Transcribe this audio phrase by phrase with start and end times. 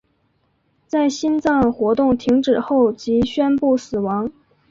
[0.87, 4.31] 在心脏活动停止后即宣布死亡。